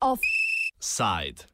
Offside. 0.00 1.44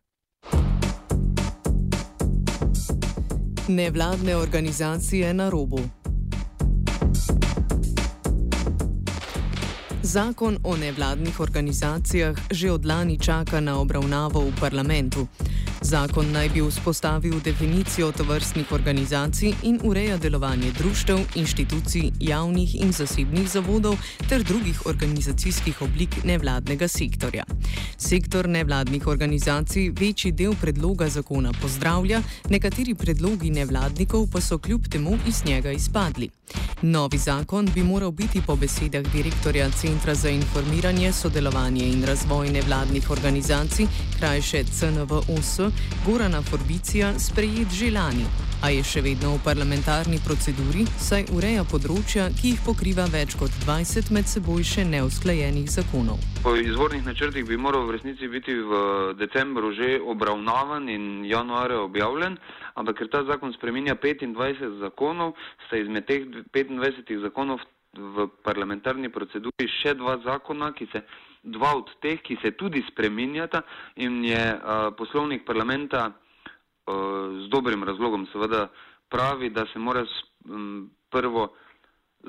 Nevladne 3.69 4.37
organizacije 4.37 5.35
na 5.35 5.51
robu. 5.51 5.81
Zakon 10.03 10.59
o 10.65 10.77
nevladnih 10.77 11.41
organizacijah 11.41 12.37
že 12.51 12.73
od 12.73 12.87
lani 12.87 13.19
čaka 13.19 13.61
na 13.61 13.79
obravnavo 13.81 14.41
v 14.41 14.61
parlamentu. 14.61 15.27
Zakon 15.87 16.33
naj 16.33 16.49
bi 16.49 16.63
vzpostavil 16.63 17.41
definicijo 17.41 18.13
tovrstnih 18.13 18.73
organizacij 18.73 19.53
in 19.63 19.79
ureja 19.85 20.17
delovanje 20.17 20.73
društev, 20.79 21.19
inštitucij, 21.35 22.11
javnih 22.21 22.75
in 22.83 22.93
zasebnih 22.93 23.51
zavodov 23.51 23.95
ter 24.29 24.43
drugih 24.43 24.87
organizacijskih 24.87 25.83
oblik 25.83 26.25
nevladnega 26.25 26.89
sektorja. 26.89 27.45
Sektor 27.99 28.49
nevladnih 28.49 29.07
organizacij 29.07 29.93
večji 30.01 30.33
del 30.33 30.55
predloga 30.61 31.09
zakona 31.09 31.53
pozdravlja, 31.63 32.23
nekateri 32.51 32.95
predlogi 32.95 33.51
nevladnikov 33.51 34.27
pa 34.33 34.41
so 34.41 34.59
kljub 34.59 34.89
temu 34.89 35.19
iz 35.29 35.45
njega 35.45 35.71
izpadli. 35.71 36.31
Novi 36.83 37.19
zakon 37.19 37.69
bi 37.75 37.83
moral 37.83 38.11
biti 38.11 38.43
po 38.47 38.57
besedah 38.57 39.03
direktorja 39.13 39.71
Centra 39.71 40.15
za 40.15 40.29
informiranje, 40.29 41.13
sodelovanje 41.13 41.85
in 41.89 42.05
razvoj 42.05 42.49
nevladnih 42.49 43.11
organizacij, 43.11 43.87
krajše 44.19 44.65
CNVOS, 44.65 45.61
Gorana 46.07 46.43
Forbicija, 46.43 47.19
sprejet 47.19 47.73
že 47.73 47.91
lani, 47.91 48.27
a 48.63 48.71
je 48.71 48.85
še 48.85 49.01
vedno 49.01 49.35
v 49.35 49.41
parlamentarni 49.45 50.21
proceduri, 50.27 50.85
saj 51.01 51.25
ureja 51.33 51.65
področja, 51.65 52.29
ki 52.37 52.53
jih 52.53 52.61
pokriva 52.69 53.09
več 53.09 53.39
kot 53.41 53.51
20 53.65 54.13
med 54.13 54.29
seboj 54.29 54.63
še 54.63 54.85
neusklajenih 54.85 55.73
zakonov. 55.73 56.21
Po 56.45 56.55
izvornih 56.61 57.03
načrtih 57.09 57.49
bi 57.49 57.57
moral 57.57 57.89
v 57.89 57.97
resnici 57.97 58.29
biti 58.29 58.53
v 58.53 59.17
decembru 59.19 59.73
že 59.73 59.97
obravnavan 59.99 60.89
in 60.93 61.25
januarja 61.25 61.81
objavljen 61.89 62.39
ampak 62.77 63.01
ker 63.01 63.09
ta 63.09 63.25
zakon 63.25 63.53
spreminja 63.57 63.97
25 63.97 64.81
zakonov, 64.81 65.35
sta 65.67 65.81
izmed 65.81 66.07
teh 66.07 66.29
25 66.53 67.25
zakonov 67.25 67.61
v 67.97 68.29
parlamentarni 68.45 69.09
proceduri 69.09 69.69
še 69.81 69.97
dva 69.97 70.19
zakona, 70.25 70.73
ki 70.77 70.89
se, 70.93 71.03
dva 71.43 71.73
od 71.81 71.89
teh, 72.05 72.21
ki 72.21 72.37
se 72.43 72.53
tudi 72.61 72.85
spreminjata 72.91 73.65
in 74.05 74.21
je 74.25 74.43
uh, 74.53 74.93
poslovnik 74.97 75.47
parlamenta 75.49 76.11
uh, 76.13 77.45
z 77.45 77.49
dobrim 77.49 77.85
razlogom 77.85 78.29
seveda 78.33 78.69
pravi, 79.09 79.51
da 79.51 79.65
se 79.73 79.81
mora 79.81 80.05
um, 80.05 80.91
prvo 81.09 81.49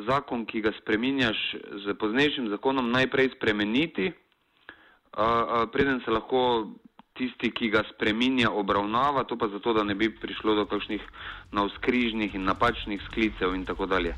zakon, 0.08 0.46
ki 0.46 0.62
ga 0.62 0.72
spreminjaš 0.80 1.38
z 1.84 1.98
poznejšim 2.00 2.48
zakonom, 2.54 2.92
najprej 2.94 3.34
spremeniti, 3.36 4.12
uh, 4.14 5.20
uh, 5.20 5.68
preden 5.74 6.00
se 6.06 6.12
lahko 6.14 6.72
tisti, 7.18 7.52
ki 7.52 7.70
ga 7.74 7.84
spreminja, 7.94 8.52
obravnava, 8.52 9.24
to 9.24 9.38
pa 9.38 9.48
zato, 9.48 9.74
da 9.74 9.84
ne 9.84 9.96
bi 9.96 10.10
prišlo 10.10 10.56
do 10.56 10.66
kakšnih 10.66 11.02
navskrižnih 11.52 12.36
in 12.36 12.46
napačnih 12.46 13.02
sklicev 13.10 13.56
in 13.56 13.66
tako 13.66 13.86
dalje. 13.86 14.16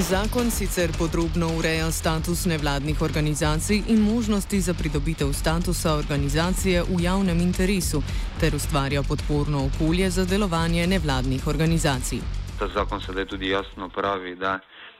Zakon 0.00 0.50
sicer 0.50 0.90
podrobno 0.98 1.46
ureja 1.58 1.90
status 1.90 2.46
nevladnih 2.46 3.02
organizacij 3.02 3.82
in 3.88 4.00
možnosti 4.00 4.60
za 4.60 4.74
pridobitev 4.74 5.32
statusa 5.32 5.94
organizacije 5.94 6.82
v 6.82 7.02
javnem 7.02 7.40
interesu 7.40 8.00
ter 8.40 8.54
ustvarja 8.54 9.02
podporno 9.02 9.68
okolje 9.68 10.10
za 10.10 10.24
delovanje 10.24 10.86
nevladnih 10.86 11.46
organizacij. 11.46 12.20
Ta 12.58 12.68
zakon 12.68 13.00
sedaj 13.00 13.26
tudi 13.26 13.48
jasno 13.48 13.88
pravi, 13.88 14.36
da 14.36 14.58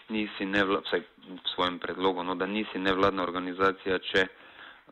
nisi 0.08 0.44
nevladna, 0.44 0.84
vsaj 0.86 1.00
v 1.00 1.38
svojem 1.54 1.78
predlogu, 1.78 2.22
no, 2.22 2.34
da 2.34 2.46
nisi 2.46 2.78
nevladna 2.78 3.22
organizacija, 3.22 3.98
če 3.98 4.26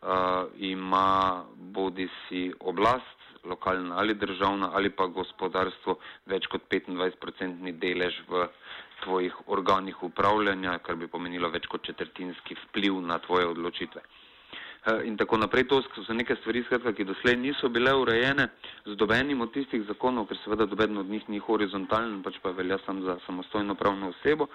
uh, 0.03 0.49
ima 0.59 1.45
bodi 1.55 2.09
si 2.29 2.53
oblast, 2.61 3.19
lokalna 3.45 3.99
ali 3.99 4.15
državna, 4.15 4.71
ali 4.75 4.91
pa 4.91 5.07
gospodarstvo 5.07 5.99
več 6.27 6.47
kot 6.47 6.63
25-procentni 6.71 7.73
delež 7.79 8.21
v 8.29 8.47
tvojih 9.05 9.35
organih 9.47 10.03
upravljanja, 10.03 10.79
kar 10.79 10.97
bi 10.97 11.07
pomenilo 11.07 11.51
več 11.51 11.67
kot 11.67 11.87
četrtinski 11.87 12.57
vpliv 12.65 13.01
na 13.01 13.19
tvoje 13.19 13.47
odločitve. 13.47 14.03
In 15.05 15.17
tako 15.21 15.37
naprej, 15.37 15.67
to 15.69 15.83
so 15.83 16.15
neke 16.15 16.37
stvari, 16.39 16.63
skratka, 16.65 16.93
ki 16.97 17.05
doslej 17.05 17.37
niso 17.37 17.69
bile 17.69 17.93
urejene 17.95 18.49
z 18.87 18.95
dobenim 18.97 19.41
od 19.45 19.53
tistih 19.53 19.83
zakonov, 19.89 20.29
ker 20.31 20.39
seveda 20.43 20.67
doben 20.67 20.97
od 20.99 21.11
njih 21.11 21.27
ni 21.29 21.41
horizontalen, 21.45 22.23
pač 22.23 22.39
pa 22.43 22.55
velja 22.57 22.79
sam 22.87 23.03
za 23.05 23.19
samostojno 23.27 23.75
pravno 23.75 24.15
osebo. 24.15 24.49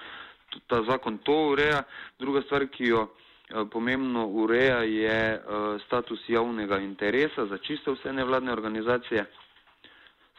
Ta 0.68 0.82
zakon 0.90 1.20
to 1.28 1.36
ureja. 1.54 1.84
Druga 2.20 2.42
stvar, 2.48 2.66
ki 2.72 2.90
jo 2.90 3.04
Eh, 3.06 3.33
pomembno 3.72 4.26
ureja, 4.28 4.78
je 4.84 5.34
eh, 5.34 5.40
status 5.86 6.20
javnega 6.30 6.78
interesa 6.78 7.46
za 7.46 7.58
čisto 7.58 7.94
vse 7.94 8.14
nevladne 8.14 8.52
organizacije. 8.52 9.26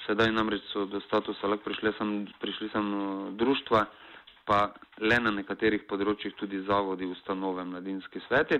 Sedaj 0.06 0.32
namreč 0.32 0.62
so 0.72 0.84
do 0.84 1.00
statusa 1.00 1.46
lahko 1.46 1.64
prišli 1.64 1.92
sem, 1.98 2.26
prišli 2.40 2.68
sem 2.72 2.94
eh, 2.94 3.30
društva, 3.38 3.84
pa 4.44 4.74
le 5.00 5.18
na 5.20 5.30
nekaterih 5.30 5.86
področjih 5.88 6.34
tudi 6.36 6.60
zavodi, 6.66 7.06
ustanove, 7.06 7.64
mladinski 7.64 8.20
sveti. 8.28 8.58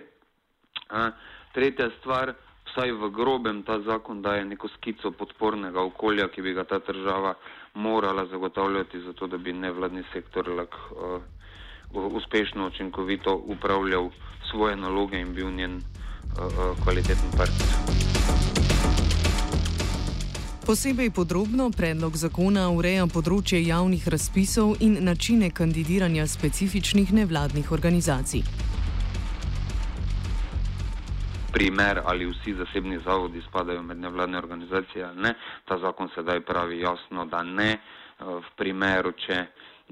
Tretja 1.52 1.90
stvar, 1.98 2.32
vsaj 2.70 2.92
v 3.02 3.10
grobem 3.12 3.62
ta 3.62 3.76
zakon 3.84 4.22
daje 4.22 4.44
neko 4.48 4.68
skico 4.78 5.10
podpornega 5.12 5.82
okolja, 5.84 6.28
ki 6.32 6.42
bi 6.42 6.54
ga 6.56 6.64
ta 6.64 6.78
država 6.78 7.34
morala 7.74 8.24
zagotavljati, 8.32 9.00
zato 9.04 9.26
da 9.26 9.36
bi 9.36 9.52
nevladni 9.52 10.04
sektor 10.12 10.48
lahko 10.48 11.20
uspešno, 11.94 12.66
učinkovito 12.66 13.42
upravljal 13.46 14.10
svoje 14.50 14.76
naloge 14.76 15.20
in 15.20 15.34
bil 15.34 15.50
njen 15.50 15.76
uh, 15.76 16.84
kvaliteten 16.84 17.30
partner. 17.36 17.68
Posebej 20.66 21.10
podrobno 21.10 21.70
predlog 21.70 22.16
zakona 22.16 22.70
ureja 22.72 23.04
področje 23.06 23.58
javnih 23.66 24.06
razpisov 24.08 24.78
in 24.80 24.96
načine 25.04 25.50
kandidiranja 25.50 26.24
specifičnih 26.26 27.12
nevladnih 27.12 27.72
organizacij. 27.72 28.63
Primer, 31.54 32.02
ali 32.04 32.26
vsi 32.26 32.56
zasebni 32.58 32.98
zavodi 33.04 33.42
spadajo 33.48 33.82
med 33.82 34.00
nevladne 34.02 34.38
organizacije 34.38 35.04
ali 35.04 35.22
ne, 35.28 35.34
ta 35.64 35.78
zakon 35.78 36.10
sedaj 36.14 36.40
pravi 36.40 36.80
jasno, 36.80 37.26
da 37.30 37.42
ne. 37.42 37.76
V 38.18 38.50
primeru, 38.56 39.10
če 39.18 39.38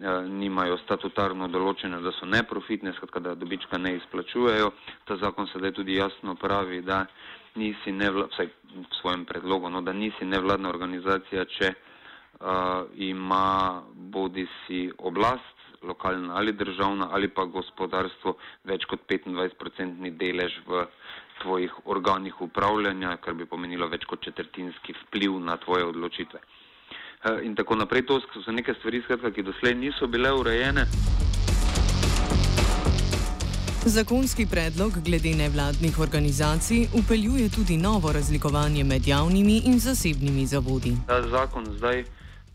Eh, 0.00 0.24
nimajo 0.24 0.78
statutarno 0.86 1.50
določene, 1.52 1.98
da 2.00 2.10
so 2.16 2.24
neprofitne, 2.24 2.94
skratka, 2.96 3.20
da 3.20 3.34
dobička 3.36 3.76
ne 3.76 3.92
izplačujejo. 3.98 4.70
Ta 5.04 5.18
zakon 5.20 5.50
sedaj 5.52 5.74
tudi 5.76 5.98
jasno 5.98 6.32
pravi, 6.40 6.80
da 6.80 7.02
nisi 7.60 7.92
nevladna, 7.92 8.32
vsaj 8.32 8.48
v 8.72 8.86
svojem 9.02 9.26
predlogu, 9.28 9.68
no, 9.68 9.82
da 9.84 9.92
nisi 9.92 10.24
nevladna 10.24 10.72
organizacija, 10.72 11.44
če 11.58 11.68
uh, 11.74 12.88
ima 12.96 13.82
bodi 14.16 14.46
si 14.62 14.86
oblast, 14.96 15.60
lokalna 15.84 16.38
ali 16.40 16.56
državna, 16.56 17.10
ali 17.12 17.28
pa 17.28 17.44
gospodarstvo 17.44 18.36
več 18.64 18.88
kot 18.88 19.04
25-procentni 19.10 20.14
delež 20.16 20.56
v 20.66 20.86
tvojih 21.42 21.72
organih 21.84 22.41
upravljanja, 22.41 23.16
kar 23.16 23.34
bi 23.34 23.47
pomenilo 23.47 23.88
več 23.88 24.04
kot 24.08 24.25
četrtinski 24.25 24.94
vpliv 25.04 25.38
na 25.41 25.56
tvoje 25.56 25.84
odločitve. 25.84 26.41
Eh, 27.25 27.47
in 27.47 27.54
tako 27.54 27.76
naprej. 27.76 28.06
To 28.06 28.20
so 28.44 28.53
neke 28.53 28.75
stvari, 28.75 29.03
skratka, 29.04 29.30
ki 29.30 29.42
doslej 29.42 29.75
niso 29.75 30.06
bile 30.06 30.32
urejene. 30.32 30.86
Zakonski 33.86 34.47
predlog 34.50 34.92
glede 35.04 35.34
nevladnih 35.34 35.98
organizacij 35.98 36.86
upeljuje 36.98 37.48
tudi 37.50 37.76
novo 37.76 38.12
razlikovanje 38.12 38.84
med 38.84 39.06
javnimi 39.06 39.56
in 39.66 39.78
zasebnimi 39.78 40.47
zavodi. 40.47 40.92
Ta 41.06 41.22
zakon 41.22 41.66
zdaj 41.78 42.04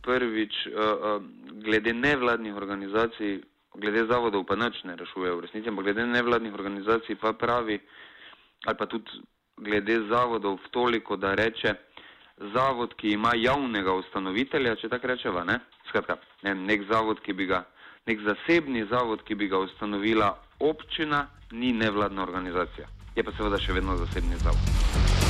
prvič 0.01 0.53
uh, 0.67 0.73
uh, 0.73 1.23
glede 1.63 1.93
nevladnih 1.93 2.55
organizacij, 2.55 3.41
glede 3.75 4.05
zavodov 4.07 4.45
pa 4.47 4.55
nič 4.55 4.83
ne 4.83 4.95
rešuje 4.95 5.35
v 5.35 5.41
resnici, 5.41 5.69
ampak 5.69 5.83
glede 5.83 6.05
nevladnih 6.05 6.53
organizacij 6.53 7.15
pa 7.15 7.33
pravi, 7.33 7.79
ali 8.65 8.77
pa 8.77 8.85
tudi 8.85 9.21
glede 9.57 9.99
zavodov 10.09 10.59
v 10.63 10.69
toliko, 10.71 11.17
da 11.17 11.33
reče, 11.33 11.73
zavod, 12.53 12.93
ki 12.95 13.11
ima 13.11 13.31
javnega 13.35 13.93
ustanovitelja, 13.93 14.75
če 14.75 14.89
tako 14.89 15.07
rečeva, 15.13 15.43
ne? 15.43 15.59
Skratka, 15.89 16.17
ne, 16.43 16.53
nek 16.55 16.85
zavod, 16.91 17.21
ki 17.25 17.33
bi 17.33 17.47
ga, 17.49 17.63
nek 18.05 18.21
zasebni 18.25 18.85
zavod, 18.91 19.23
ki 19.25 19.35
bi 19.35 19.49
ga 19.49 19.63
ustanovila 19.65 20.35
občina, 20.59 21.27
ni 21.51 21.73
nevladna 21.73 22.23
organizacija. 22.23 22.87
Je 23.15 23.23
pa 23.23 23.33
seveda 23.37 23.57
še 23.61 23.79
vedno 23.79 23.97
zasebni 23.97 24.37
zavod. 24.43 25.26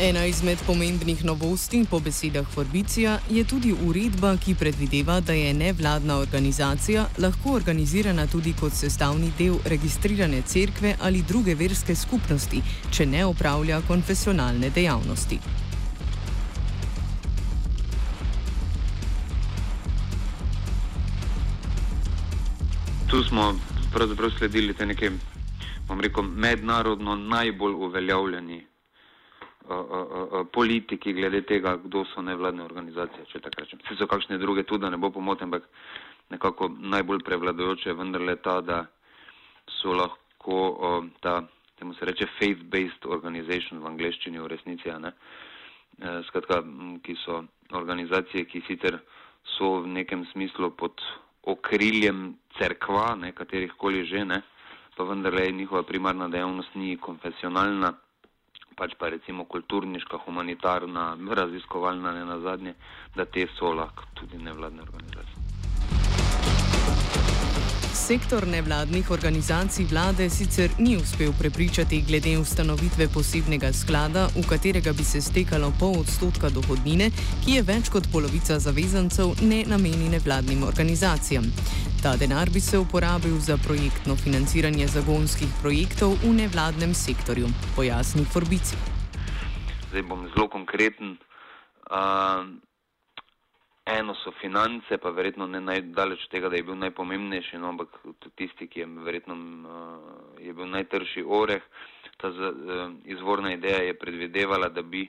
Ena 0.00 0.26
izmed 0.26 0.58
pomembnih 0.66 1.24
novosti, 1.24 1.80
po 1.90 1.98
besedah 1.98 2.46
Forbicija, 2.46 3.16
je 3.30 3.42
tudi 3.44 3.72
uredba, 3.86 4.36
ki 4.36 4.54
predvideva, 4.54 5.16
da 5.20 5.32
je 5.32 5.54
nevladna 5.54 6.18
organizacija 6.22 7.06
lahko 7.18 7.56
organizirana 7.56 8.26
tudi 8.26 8.52
kot 8.60 8.72
sestavni 8.72 9.32
del 9.38 9.56
registrirane 9.64 10.42
cerkve 10.42 10.94
ali 11.00 11.24
druge 11.28 11.54
verske 11.54 11.96
skupnosti, 11.98 12.62
če 12.90 13.06
ne 13.06 13.24
opravlja 13.26 13.80
konfesionalne 13.88 14.70
dejavnosti. 14.70 15.40
Tu 23.10 23.24
smo 23.24 23.50
pravzaprav 23.92 24.30
sledili 24.38 24.74
te 24.74 24.86
neke, 24.86 25.10
bom 25.88 26.00
rekel, 26.00 26.22
mednarodno 26.22 27.16
najbolj 27.16 27.74
uveljavljeni 27.74 28.64
politiki 30.52 31.12
glede 31.12 31.42
tega, 31.42 31.76
kdo 31.76 32.04
so 32.08 32.22
nevladne 32.22 32.64
organizacije, 32.64 33.26
če 33.32 33.40
tako 33.44 33.62
rečem. 33.62 33.80
Vse 33.84 33.96
so 33.98 34.06
kakšne 34.08 34.38
druge 34.38 34.64
tudi, 34.64 34.82
da 34.86 34.90
ne 34.90 34.96
bo 34.96 35.10
pomoten, 35.10 35.48
ampak 35.48 35.68
nekako 36.30 36.70
najbolj 36.78 37.22
prevladojoče 37.24 37.90
je 37.90 37.94
vendarle 37.98 38.36
ta, 38.36 38.60
da 38.60 38.86
so 39.80 39.92
lahko 39.92 40.58
uh, 40.70 41.04
ta, 41.20 41.42
temu 41.78 41.94
se 41.94 42.08
reče, 42.08 42.28
faith-based 42.40 43.06
organization 43.06 43.82
v 43.82 43.92
angleščini 43.92 44.40
v 44.40 44.50
resnici, 44.54 44.92
ne? 45.00 45.12
Uh, 45.98 46.20
skratka, 46.28 46.62
ki 47.04 47.16
so 47.24 47.42
organizacije, 47.76 48.44
ki 48.48 48.64
sicer 48.68 49.00
so 49.56 49.80
v 49.82 49.94
nekem 50.00 50.24
smislu 50.32 50.70
pod 50.76 51.02
okriljem 51.48 52.36
cerkva, 52.58 53.14
ne, 53.16 53.32
katerih 53.32 53.72
koli 53.76 54.04
že, 54.06 54.24
ne, 54.24 54.42
pa 54.96 55.04
vendarle 55.06 55.46
njihova 55.52 55.82
primarna 55.86 56.28
dejavnost 56.28 56.74
ni 56.74 56.96
konfesionalna, 56.96 57.92
pač 58.78 58.94
pa 58.98 59.10
recimo 59.10 59.44
kulturniška, 59.44 60.22
humanitarna, 60.26 61.10
raziskovalna, 61.40 62.12
ne 62.12 62.24
na 62.24 62.38
zadnje, 62.46 62.74
da 63.16 63.24
te 63.24 63.46
so 63.58 63.74
lahko 63.74 64.06
tudi 64.14 64.38
nevladne 64.38 64.82
organizacije. 64.82 65.47
Sektor 68.08 68.46
nevladnih 68.46 69.10
organizacij 69.10 69.84
vlade 69.84 70.30
sicer 70.30 70.70
ni 70.78 70.96
uspel 70.96 71.32
prepričati 71.38 72.00
glede 72.08 72.38
ustanovitve 72.38 73.08
posebnega 73.14 73.72
sklada, 73.72 74.28
v 74.36 74.48
katerega 74.48 74.92
bi 74.92 75.04
se 75.04 75.20
stekalo 75.20 75.68
pol 75.80 75.98
odstotka 76.00 76.48
dohodnine, 76.48 77.10
ki 77.44 77.58
je 77.58 77.62
več 77.68 77.90
kot 77.92 78.08
polovica 78.12 78.56
zavezancev 78.58 79.42
ne 79.44 79.58
nameni 79.68 80.08
nevladnim 80.08 80.62
organizacijam. 80.64 81.44
Ta 82.02 82.16
denar 82.16 82.48
bi 82.50 82.60
se 82.60 82.78
uporabil 82.78 83.36
za 83.44 83.58
projektno 83.60 84.16
financiranje 84.16 84.88
zagonskih 84.88 85.52
projektov 85.60 86.16
v 86.24 86.32
nevladnem 86.32 86.94
sektorju, 86.94 87.52
pojasni 87.76 88.24
Forbici. 88.24 88.80
Zdaj 89.90 90.02
bom 90.08 90.24
zelo 90.32 90.48
konkreten. 90.48 91.18
Uh, 91.92 92.56
eno 93.88 94.14
so 94.14 94.32
finance, 94.40 94.98
pa 94.98 95.10
verjetno 95.10 95.46
ne 95.46 95.60
najdaleč 95.60 96.24
od 96.26 96.30
tega, 96.30 96.48
da 96.48 96.56
je 96.56 96.62
bil 96.62 96.76
najpomembnejši, 96.76 97.58
no, 97.58 97.70
ampak 97.72 97.96
tisti, 98.36 98.68
ki 98.68 98.80
je 98.80 98.86
verjetno 99.06 99.34
uh, 99.34 100.40
je 100.44 100.52
bil 100.52 100.68
najtrši 100.68 101.24
oreh. 101.24 101.62
Ta 102.20 102.30
z, 102.30 102.50
uh, 102.50 102.92
izvorna 103.04 103.54
ideja 103.54 103.82
je 103.86 103.98
predvidevala, 103.98 104.68
da 104.68 104.82
bi 104.82 105.06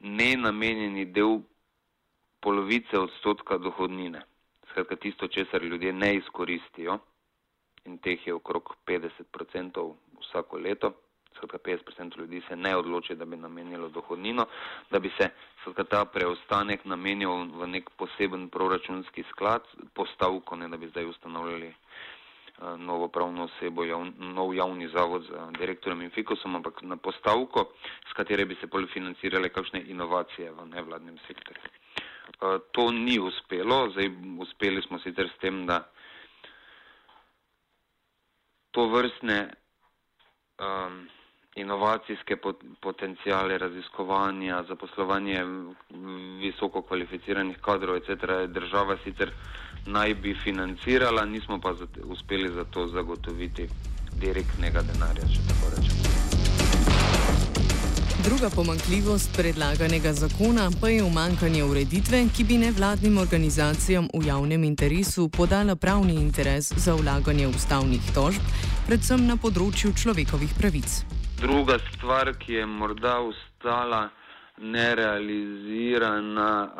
nenamenjeni 0.00 1.04
del 1.12 1.40
polovice 2.40 2.98
odstotka 2.98 3.58
dohodnine, 3.58 4.24
skratka 4.70 4.96
tisto, 4.96 5.28
česar 5.28 5.62
ljudje 5.62 5.92
ne 5.92 6.14
izkoristijo, 6.16 6.98
in 7.84 7.98
teh 7.98 8.26
je 8.26 8.34
okrog 8.34 8.76
50% 8.86 9.92
vsako 10.20 10.58
leto, 10.58 10.92
skratka 11.36 11.58
50% 11.58 12.18
ljudi 12.18 12.42
se 12.48 12.56
ne 12.56 12.76
odloči, 12.76 13.14
da 13.14 13.24
bi 13.24 13.36
namenilo 13.36 13.88
dohodnino, 13.88 14.46
da 14.90 14.98
bi 14.98 15.10
se 15.20 15.28
skratka 15.60 15.84
ta 15.84 16.04
preostanek 16.04 16.84
namenil 16.84 17.30
v 17.54 17.66
nek 17.66 17.90
poseben 17.96 18.48
proračunski 18.48 19.24
sklad, 19.30 19.62
postavko, 19.94 20.56
ne 20.56 20.68
da 20.68 20.76
bi 20.76 20.88
zdaj 20.88 21.06
ustanovljali 21.06 21.68
uh, 21.68 22.80
novo 22.80 23.08
pravno 23.08 23.44
osebo, 23.44 23.84
jav, 23.84 24.06
nov 24.18 24.54
javni 24.54 24.88
zavod 24.88 25.24
z 25.24 25.58
direktorjem 25.58 26.02
in 26.02 26.10
fikusom, 26.10 26.56
ampak 26.56 26.82
na 26.82 26.96
postavko, 26.96 27.72
s 28.10 28.12
katere 28.16 28.44
bi 28.44 28.56
se 28.60 28.66
polifinancirale 28.66 29.48
kakšne 29.48 29.84
inovacije 29.86 30.52
v 30.52 30.66
nevladnem 30.74 31.18
sektorju. 31.26 31.62
Uh, 32.40 32.60
to 32.72 32.90
ni 32.92 33.18
uspelo, 33.20 33.90
zdaj 33.90 34.10
uspeli 34.38 34.82
smo 34.82 34.98
sicer 34.98 35.28
s 35.28 35.38
tem, 35.40 35.66
da 35.66 35.84
to 38.72 38.86
vrstne 38.88 39.52
um, 40.58 41.08
inovacijske 41.56 42.36
potencijale 42.80 43.58
raziskovanja, 43.58 44.64
zaposlovanje 44.68 45.44
visoko 46.40 46.82
kvalificiranih 46.82 47.56
kadrov, 47.60 47.96
etc. 47.96 48.46
država 48.46 48.96
sicer 49.04 49.30
naj 49.86 50.14
bi 50.14 50.34
financirala, 50.44 51.24
nismo 51.24 51.60
pa 51.60 51.74
uspeli 52.04 52.52
za 52.54 52.64
to 52.64 52.86
zagotoviti 52.86 53.68
direktnega 54.20 54.82
denarja, 54.82 55.28
če 55.34 55.40
tako 55.48 55.76
rečem. 55.76 56.22
Druga 58.24 58.50
pomankljivost 58.50 59.36
predlaganega 59.36 60.12
zakona 60.12 60.70
pa 60.80 60.88
je 60.88 61.02
umankanje 61.02 61.64
ureditve, 61.64 62.24
ki 62.36 62.44
bi 62.44 62.58
nevladnim 62.58 63.18
organizacijam 63.18 64.08
v 64.14 64.26
javnem 64.26 64.64
interesu 64.64 65.28
podala 65.28 65.76
pravni 65.76 66.14
interes 66.14 66.72
za 66.76 66.94
vlaganje 66.94 67.48
ustavnih 67.48 68.12
tožb, 68.14 68.42
predvsem 68.86 69.26
na 69.26 69.36
področju 69.36 69.90
človekovih 70.04 70.54
pravic. 70.60 71.21
Druga 71.42 71.78
stvar, 71.78 72.38
ki 72.38 72.54
je 72.54 72.66
morda 72.66 73.18
ostala 73.18 74.08
nerealizirana, 74.58 76.70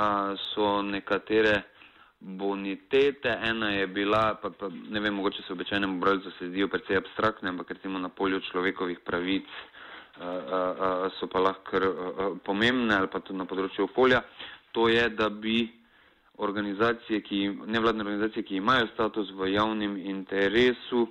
so 0.54 0.82
nekatere 0.82 1.62
bonitete. 2.20 3.38
Ena 3.42 3.70
je 3.70 3.86
bila, 3.86 4.34
pa, 4.42 4.50
pa 4.50 4.68
ne 4.90 5.00
vem, 5.00 5.14
mogoče 5.14 5.42
se 5.42 5.52
običajnemu 5.52 6.00
bralcu 6.00 6.30
se 6.38 6.48
zdijo 6.48 6.68
precej 6.68 6.96
abstraktne, 6.96 7.48
ampak 7.48 7.70
recimo 7.70 7.98
na 7.98 8.08
polju 8.08 8.40
človekovih 8.40 9.00
pravic 9.00 9.46
so 11.18 11.26
pa 11.26 11.38
lahko 11.38 11.78
pomembne 12.44 12.94
ali 12.94 13.08
pa 13.10 13.20
tudi 13.20 13.38
na 13.38 13.44
področju 13.44 13.84
okolja. 13.90 14.22
To 14.72 14.88
je, 14.88 15.08
da 15.10 15.28
bi 15.28 15.72
organizacije, 16.38 17.20
ki, 17.20 17.48
nevladne 17.66 18.06
organizacije, 18.06 18.46
ki 18.46 18.56
imajo 18.62 18.86
status 18.94 19.34
v 19.34 19.50
javnem 19.56 19.96
interesu, 19.96 21.08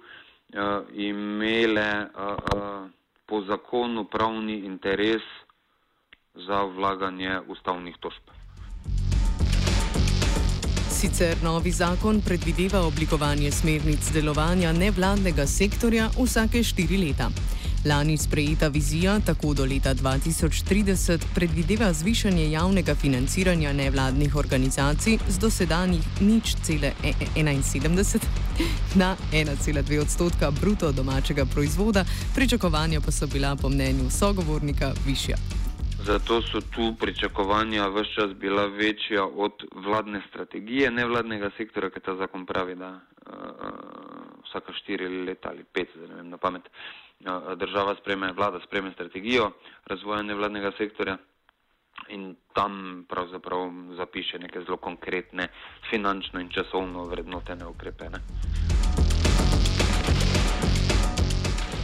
imele 0.95 1.89
po 3.31 3.39
zakonu 3.47 4.03
pravni 4.03 4.57
interes 4.67 5.23
za 6.35 6.63
vlaganje 6.63 7.39
ustavnih 7.47 7.95
tožb. 7.99 8.23
Sicer 10.91 11.37
novi 11.43 11.71
zakon 11.71 12.19
predvideva 12.21 12.81
oblikovanje 12.87 13.51
smernic 13.51 14.11
delovanja 14.13 14.73
nevladnega 14.73 15.47
sektorja 15.47 16.09
vsake 16.19 16.63
štiri 16.63 16.97
leta. 17.05 17.29
Lani 17.85 18.17
sprejeta 18.17 18.67
vizija 18.67 19.19
tako 19.25 19.53
do 19.53 19.65
leta 19.65 19.93
2030 19.93 21.19
predvideva 21.35 21.93
zvišanje 21.93 22.51
javnega 22.51 22.95
financiranja 22.95 23.73
nevladnih 23.73 24.35
organizacij 24.35 25.17
z 25.27 25.39
dosedanjih 25.39 26.21
nič 26.21 26.55
cele 26.63 26.91
71 27.35 28.19
na 28.95 29.15
1,2 29.33 30.01
odstotka 30.01 30.51
bruto 30.51 30.91
domačega 30.91 31.45
proizvoda, 31.45 32.05
pričakovanja 32.35 33.01
pa 33.01 33.11
so 33.11 33.27
bila 33.27 33.55
po 33.55 33.69
mnenju 33.69 34.09
sogovornika 34.09 34.93
višja. 35.05 35.37
Zato 36.05 36.41
so 36.41 36.61
tu 36.61 36.95
pričakovanja 36.99 37.87
vse 37.87 38.13
čas 38.15 38.33
bila 38.33 38.65
večja 38.65 39.25
od 39.25 39.53
vladne 39.85 40.21
strategije, 40.29 40.91
nevladnega 40.91 41.49
sektora, 41.57 41.89
ki 41.89 41.99
ta 41.99 42.15
zakon 42.15 42.45
pravi, 42.45 42.75
da 42.75 42.89
uh, 42.89 43.31
vsaka 44.51 44.75
štiri 44.83 45.07
leta 45.25 45.49
ali 45.49 45.63
pet, 45.63 45.95
da 45.95 46.07
ne 46.07 46.19
vem 46.19 46.29
na 46.29 46.37
pamet, 46.37 46.67
uh, 46.67 47.53
država 47.55 47.95
spreme, 48.01 48.33
vlada 48.35 48.59
spreme 48.67 48.91
strategijo 48.93 49.51
razvoja 49.87 50.21
nevladnega 50.21 50.71
sektorja 50.77 51.17
in 52.09 52.35
tam 52.53 53.05
pravzaprav 53.09 53.71
zapiše 53.97 54.39
neke 54.39 54.61
zelo 54.61 54.77
konkretne 54.77 55.47
finančno 55.89 56.39
in 56.39 56.49
časovno 56.49 57.05
vrednotene 57.05 57.65
ukrepe. 57.65 58.09
Ne. 58.09 58.19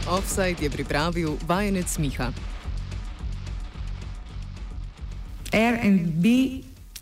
Offside 0.08 0.64
je 0.64 0.70
pripravil 0.70 1.30
vajenec 1.46 1.98
Miha. 1.98 2.32
RB, 5.52 6.24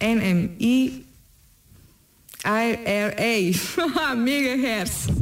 NMI, 0.01 1.07
IRA, 2.47 4.15
megahertz. 4.27 5.16